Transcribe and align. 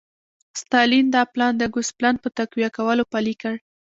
ستالین 0.61 1.05
دا 1.15 1.21
پلان 1.33 1.53
د 1.57 1.63
ګوسپلن 1.73 2.15
په 2.23 2.29
تقویه 2.37 2.69
کولو 2.77 3.03
پلی 3.11 3.35
کړ 3.41 3.55